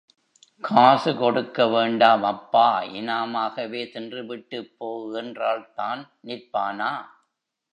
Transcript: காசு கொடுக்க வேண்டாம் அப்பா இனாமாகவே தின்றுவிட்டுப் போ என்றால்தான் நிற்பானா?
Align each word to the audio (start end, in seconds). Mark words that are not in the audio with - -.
காசு 0.63 1.17
கொடுக்க 1.17 1.67
வேண்டாம் 1.67 2.23
அப்பா 2.23 2.81
இனாமாகவே 2.91 3.83
தின்றுவிட்டுப் 3.93 4.71
போ 4.77 4.89
என்றால்தான் 5.13 6.01
நிற்பானா? 6.25 6.91